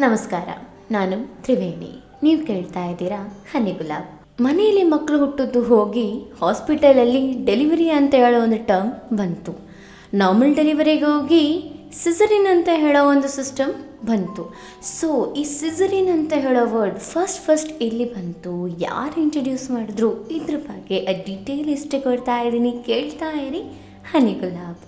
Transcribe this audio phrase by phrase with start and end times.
[0.00, 0.48] ನಮಸ್ಕಾರ,
[0.90, 1.90] ನಾನು ತ್ರಿವೇಣಿ.
[2.22, 3.20] ನೀವು ಕೇಳ್ತಾ ಇದ್ದೀರಾ
[3.52, 4.08] ಹನಿ ಗುಲಾಬ್
[4.40, 6.04] ಮನೆಯಲ್ಲಿ ಮಕ್ಕಳು ಹುಟ್ಟಿದ್ದು ಹೋಗಿ
[6.40, 9.52] ಹಾಸ್ಪಿಟಲಲ್ಲಿ ಡೆಲಿವರಿ ಅಂತ ಹೇಳೋ ಒಂದು ಟರ್ಮ್ ಬಂತು.
[10.14, 11.44] ನಾರ್ಮಲ್ ಡೆಲಿವರಿಗೆ ಹೋಗಿ
[12.02, 13.72] ಸಿಸರಿನ್ ಅಂತ ಹೇಳೋ ಒಂದು ಸಿಸ್ಟಮ್
[14.06, 14.44] ಬಂತು.
[14.98, 21.00] ಸೊ ಈ ಸಿಸರಿನ್ ಅಂತ ಹೇಳೋ ವರ್ಡ್ ಫಸ್ಟ್ ಫಸ್ಟ್ ಎಲ್ಲಿ ಬಂತು, ಯಾರು ಇಂಟ್ರಡ್ಯೂಸ್ ಮಾಡಿದ್ರು, ಇದ್ರ ಬಗ್ಗೆ
[21.26, 23.64] ಡೀಟೇಲ್ ಇಷ್ಟೇ ಕೊಡ್ತಾ ಇದ್ದೀನಿ, ಕೇಳ್ತಾ ಇರಿ
[24.12, 24.84] ಹನಿ ಗುಲಾಬ್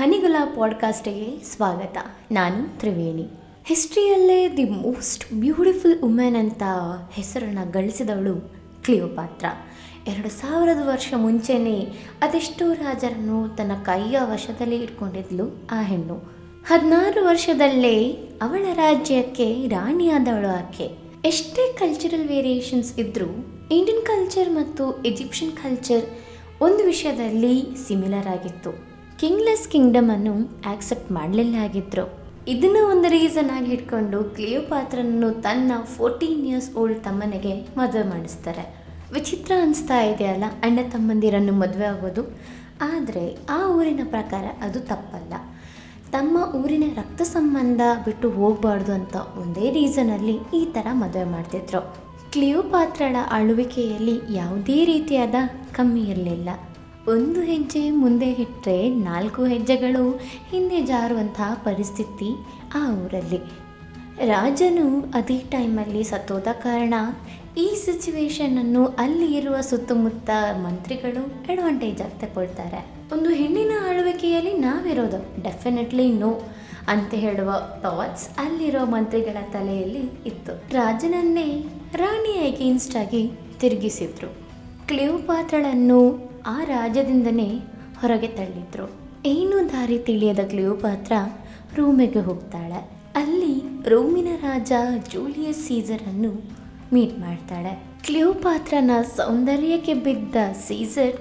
[0.00, 1.96] ಹನಿ ಗುಲಾಬ್ ಪಾಡ್ಕಾಸ್ಟಿಗೆ ಸ್ವಾಗತ.
[2.32, 3.28] ನಾನು ತ್ರಿವೇಣಿ.
[3.66, 6.62] ಹಿಸ್ಟ್ರಿಯಲ್ಲೇ ದಿ ಮೋಸ್ಟ್ ಬ್ಯೂಟಿಫುಲ್ ವುಮೆನ್ ಅಂತ
[7.12, 9.44] ಹೆಸರನ್ನು ಗಳಿಸಿದವಳು ಕ್ಲಿಯೋಪಾತ್ರ.
[10.06, 11.88] ಎರಡು ಸಾವಿರದ ವರ್ಷ ಮುಂಚೆನೇ
[12.22, 16.14] ಅದೆಷ್ಟೋ ರಾಜರನ್ನು ತನ್ನ ಕೈಯ ವಶದಲ್ಲಿ ಇಟ್ಕೊಂಡಿದ್ಲು ಆ ಹೆಣ್ಣು.
[16.66, 20.90] ಹದಿನಾರು ವರ್ಷದಲ್ಲೇ ಅವಳ ರಾಜ್ಯಕ್ಕೆ ರಾಣಿಯಾದವಳು ಆಕೆ.
[21.24, 23.30] ಎಷ್ಟೇ ಕಲ್ಚರಲ್ ವೇರಿಯೇಷನ್ಸ್ ಇದ್ದರೂ
[23.70, 26.04] ಇಂಡಿಯನ್ ಕಲ್ಚರ್ ಮತ್ತು ಈಜಿಪ್ಷಿಯನ್ ಕಲ್ಚರ್
[26.60, 28.70] ಒಂದು ವಿಷಯದಲ್ಲಿ ಸಿಮಿಲರ್ ಆಗಿತ್ತು.
[29.18, 30.34] ಕಿಂಗ್ಲೆಸ್ ಕಿಂಗ್ಡಮ್ ಅನ್ನು
[30.66, 32.23] ಆಕ್ಸೆಪ್ಟ್ ಮಾಡಲಿಲ್ಲ ಆಗಿದ್ರು.
[32.48, 38.84] ಇದನ್ನ ಒಂದು ರೀಸನ್ ಆಗಿ ಇಟ್ಕೊಂಡು ಕ್ಲಿಯೋಪಾತ್ರನನ್ನು ತನ್ನ ಫೋರ್ಟೀನ್ ಇಯರ್ಸ್ ಓಲ್ಡ್ ತಮ್ಮನಿಗೆ ಮದುವೆ ಮಾಡಿಸ್ತಾರೆ.
[39.12, 42.36] ವಿಚಿತ್ರ ಅನಿಸ್ತಾ ಇದೆಯಲ್ಲ ಅಣ್ಣ ತಮ್ಮಂದಿರನ್ನು ಮದುವೆ ಆಗೋದು?
[42.80, 45.34] ಆದರೆ ಆ ಊರಿನ ಪ್ರಕಾರ ಅದು ತಪ್ಪಲ್ಲ.
[46.10, 51.96] ತಮ್ಮ ಊರಿನ ರಕ್ತ ಸಂಬಂಧ ಬಿಟ್ಟು ಹೋಗಬಾರ್ದು ಅಂತ ಒಂದೇ ರೀಸನಲ್ಲಿ ಈ ಥರ ಮದುವೆ ಮಾಡ್ತಿದ್ರು.
[52.32, 55.34] ಕ್ಲಿಯೋಪಾತ್ರಳ ಆಳ್ವಿಕೆಯಲ್ಲಿ ಯಾವುದೇ ರೀತಿಯಾದ
[55.72, 56.48] ಕಮ್ಮಿ ಇರಲಿಲ್ಲ.
[57.08, 62.30] ಒಂದು ಹೆಜ್ಜೆ ಮುಂದೆ ಇಟ್ಟರೆ ನಾಲ್ಕು ಹೆಜ್ಜೆಗಳು ಹಿಂದೆ ಜಾರುವಂತಹ ಪರಿಸ್ಥಿತಿ
[62.74, 63.40] ಆ ಊರಲ್ಲಿ.
[64.26, 66.94] ರಾಜನು ಅದೇ ಟೈಮಲ್ಲಿ ಸತ್ತೋದ ಕಾರಣ
[67.56, 70.30] ಈ ಸಿಚುವೇಶನನ್ನು ಅಲ್ಲಿ ಇರುವ ಸುತ್ತಮುತ್ತ
[70.62, 76.42] ಮಂತ್ರಿಗಳು ಅಡ್ವಾಂಟೇಜ್ ಆಗಿ ತಗೊಳ್ತಾರೆ ಒಂದು ಹೆಣ್ಣಿನ ಆಳ್ವಿಕೆಯಲ್ಲಿ ನಾವಿರೋದು ಡೆಫಿನೆಟ್ಲಿ ನೋ
[76.88, 77.52] ಅಂತ ಹೇಳುವ
[77.82, 80.52] ಥಾಟ್ಸ್ ಅಲ್ಲಿರೋ ಮಂತ್ರಿಗಳ ತಲೆಯಲ್ಲಿ ಇತ್ತು.
[80.72, 81.64] ರಾಜನನ್ನೇ
[81.94, 83.30] ರಾಣಿ ಅಗೇನ್ಸ್ಟ್ ಆಗಿ
[83.60, 84.28] ತಿರುಗಿಸಿದ್ರು.
[84.86, 87.60] ಕ್ಲಿಯೋಪಾತ್ರಳನ್ನು ಆ ರಾಜ್ಯದಿಂದನೇ
[88.00, 88.90] ಹೊರಗೆ ತಳ್ಳಿದ್ರು.
[89.26, 91.12] ಏನು ದಾರಿ ತಿಳಿಯದ ಕ್ಲಿಯೋಪಾತ್ರ
[91.76, 92.90] ರೂಮಿಗೆ ಹೋಗ್ತಾಳೆ.
[93.16, 94.72] ಅಲ್ಲಿ ರೋಮಿನ ರಾಜ
[95.12, 96.32] ಜೂಲಿಯಸ್ ಸೀಸರನ್ನು
[96.92, 97.84] ಮೀಟ್ ಮಾಡ್ತಾಳೆ.
[98.06, 101.16] ಕ್ಲಿಯೋಪಾತ್ರನ ಸೌಂದರ್ಯಕ್ಕೆ ಬಿದ್ದ ಸೀಸರ್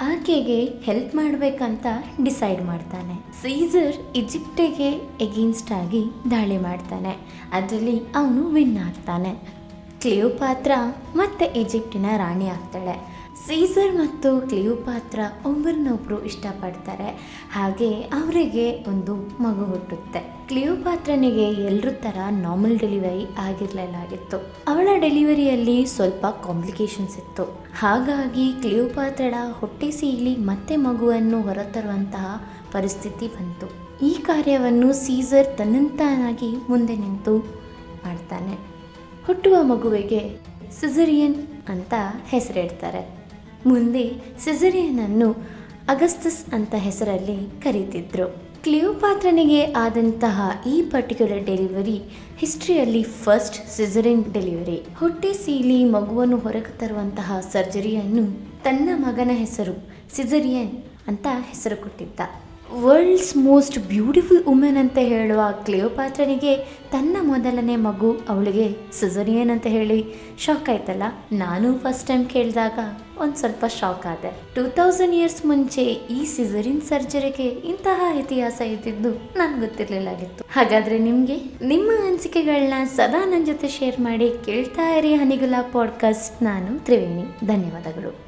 [0.00, 1.86] ಆಕೆಗೆ ಹೆಲ್ಪ್ ಮಾಡಬೇಕಂತ
[2.24, 3.14] ಡಿಸೈಡ್ ಮಾಡ್ತಾನೆ.
[3.42, 7.16] ಸೀಸರ್ ಈಜಿಪ್ಟಿಗೆ ಎಗೇನ್ಸ್ಟ್ ಆಗಿ ದಾಳಿ ಮಾಡ್ತಾನೆ.
[7.52, 9.34] ಅದರಲ್ಲಿ ಅವನು ವಿನ್ ಆಗ್ತಾನೆ.
[10.00, 10.70] ಕ್ಲಿಯೋಪಾತ್ರ
[11.14, 13.15] ಮತ್ತೆ ಈಜಿಪ್ಟಿನ ರಾಣಿ ಆಗ್ತಾಳೆ.
[13.46, 17.08] ಸೀಸರ್ ಮತ್ತು ಕ್ಲಿಯೋಪಾತ್ರ ಒಬ್ಬರನ್ನೊಬ್ಬರು ಇಷ್ಟಪಡ್ತಾರೆ.
[17.52, 20.20] ಹಾಗೆ ಅವರಿಗೆ ಒಂದು ಮಗು ಹುಟ್ಟುತ್ತೆ.
[20.48, 24.36] ಕ್ಲಿಯೋಪಾತ್ರನಿಗೆ ಎಲ್ಲರ ಥರ ನಾರ್ಮಲ್ ಡೆಲಿವರಿ ಆಗಿರಲಿಲ್ಲಾಗಿತ್ತು
[24.68, 27.44] ಅವಳ ಡೆಲಿವರಿಯಲ್ಲಿ ಸ್ವಲ್ಪ ಕಾಂಪ್ಲಿಕೇಶನ್ಸ್ ಇತ್ತು.
[27.78, 33.68] ಹಾಗಾಗಿ ಕ್ಲಿಯೋಪಾತ್ರಳ ಹೊಟ್ಟೆ ಸೀಲಿ ಮತ್ತೆ ಮಗುವನ್ನು ಹೊರತರುವಂತಹ ಪರಿಸ್ಥಿತಿ ಬಂತು.
[34.06, 37.38] ಈ ಕಾರ್ಯವನ್ನು ಸೀಸರ್ ತನ್ನಂತಾನಾಗಿ ಮುಂದೆ ನಿಂತು
[38.04, 38.56] ಮಾಡ್ತಾನೆ.
[39.26, 40.40] ಹುಟ್ಟುವ ಮಗುವಿಗೆ
[40.80, 41.94] ಸಿಸರಿಯನ್ ಅಂತ
[42.26, 43.15] ಹೆಸರಿಡ್ತಾರೆ.
[43.66, 44.04] ಮುಂದೆ
[44.38, 45.28] ಸಿಸರಿಯನನ್ನು
[45.88, 48.26] ಅಗಸ್ತಸ್ ಅಂತ ಹೆಸರಲ್ಲಿ ಕರೀತಿದ್ರು.
[48.62, 52.02] ಕ್ಲಿಯೋಪಾತ್ರನಿಗೆ ಆದಂತಹ ಈ ಪರ್ಟಿಕ್ಯುಲರ್ ಡೆಲಿವರಿ
[52.38, 54.76] ಹಿಸ್ಟ್ರಿಯಲ್ಲಿ ಫಸ್ಟ್ ಸಿಸರಿನ್ ಡೆಲಿವರಿ.
[54.98, 58.24] ಹೊಟ್ಟೆ ಸೀಲಿ ಮಗುವನ್ನು ಹೊರಗೆ ತರುವಂತಹ ಸರ್ಜರಿಯನ್ನು
[58.64, 59.74] ತನ್ನ ಮಗನ ಹೆಸರು
[60.16, 60.72] ಸಿಜರಿಯನ್
[61.08, 62.20] ಅಂತ ಹೆಸರು ಕೊಟ್ಟಿದ್ದ.
[62.72, 70.06] ವರ್ಲ್ಡ್ಸ್ ಮೋಸ್ಟ್ ಬ್ಯೂಟಿಫುಲ್ ವುಮೆನ್ ಅಂತ ಹೇಳುವ ಕ್ಲಿಯೋಪಾತ್ರನಿಗೆ ತನ್ನ ಮೊದಲನೇ ಮಗು ಅವಳಿಗೆ ಸಿಸರಿಯನ್ ಅಂತ ಹೇಳಿ
[70.38, 71.02] ಶಾಕ್ ಆಯ್ತಲ್ಲ?
[71.32, 72.78] ನಾನು ಫಸ್ಟ್ ಟೈಮ್ ಕೇಳಿದಾಗ
[73.20, 74.54] ಒಂದು ಸ್ವಲ್ಪ ಶಾಕ್ ಆದೆ.
[74.54, 80.44] ಟೂ ತೌಸಂಡ್ ಇಯರ್ಸ್ ಮುಂಚೆ ಈ ಸಿಸರಿನ್ ಸರ್ಜರಿಗೆ ಇಂತಹ ಇತಿಹಾಸ ಇದ್ದಿದ್ದು ನನಗೆ ಗೊತ್ತಿರಲಿಲ್ಲಾಗಿತ್ತು.
[80.52, 87.46] ಹಾಗಾದರೆ ನಿಮಗೆ ನಿಮ್ಮ ಅನಿಸಿಕೆಗಳನ್ನ ಸದಾ ನನ್ನ ಜೊತೆ ಶೇರ್ ಮಾಡಿ ಕೇಳ್ತಾ ಇರಿ ಹನಿಗುಲಾ ಪಾಡ್ಕಾಸ್ಟ್ ನಾನು ತ್ರಿವೇಣಿ.
[87.46, 88.26] ಧನ್ಯವಾದಗಳು.